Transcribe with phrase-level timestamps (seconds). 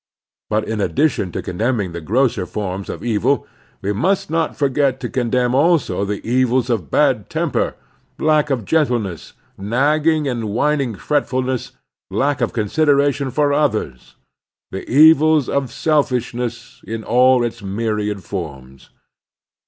[0.49, 3.45] But in addition to condemning the grosser forms of evil
[3.83, 7.75] we must not forget to con demn also the evils of bad temper,
[8.17, 11.73] lack of gentle ness, nagging and whining fretfulness,
[12.09, 14.15] lack of consideration for others—
[14.71, 18.89] the evils of selfishness in all its myriad forms.